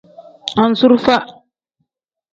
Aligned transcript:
Anzurufa. 0.63 1.15